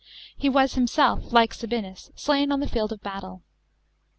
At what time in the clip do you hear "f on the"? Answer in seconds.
2.49-2.67